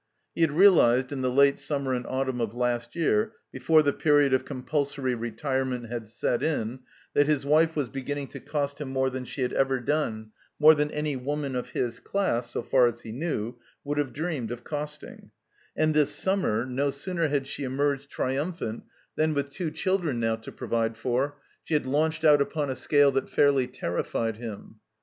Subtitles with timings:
[0.33, 4.33] He had realized, in the late summer and autumn of last year, before the period
[4.33, 6.79] of compulsory retirement had set in,
[7.13, 10.73] that his wife was beginning to cost him more than she had ever done, more
[10.73, 14.63] than any woman of his class, so far as he knew, would have dreamed of
[14.63, 15.29] costing;
[15.75, 19.51] and this siunmer, no sooner had she emerged triumphant 290 THE COMBINED MAZE than— ^with
[19.51, 23.67] two children now to provide for— she had latinched out upon a scale that fairly
[23.67, 24.77] terrified him.